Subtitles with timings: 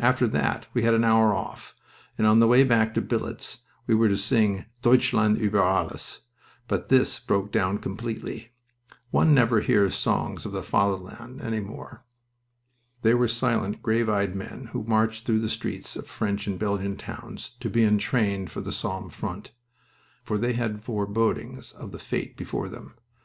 [0.00, 1.72] After that we had an hour off,
[2.18, 6.22] and on the way back to billets we were to sing 'Deutschland uber Alles,'
[6.66, 8.50] but this broke down completely.
[9.12, 12.04] One never hears songs of the Fatherland any more."
[13.02, 16.96] They were silent, grave eyed men who marched through the streets of French and Belgian
[16.96, 19.52] towns to be entrained for the Somme front,
[20.24, 22.94] for they had forebodings of the fate before them.